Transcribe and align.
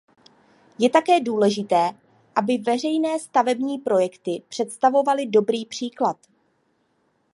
Je 0.79 0.89
také 0.89 1.19
důležité, 1.19 1.89
aby 2.35 2.57
veřejné 2.57 3.19
stavební 3.19 3.77
projekty 3.77 4.43
představovaly 4.49 5.25
dobrý 5.27 5.65
příklad. 5.65 6.17